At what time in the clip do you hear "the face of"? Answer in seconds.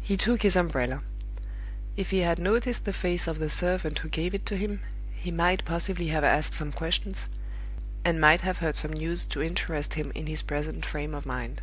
2.86-3.38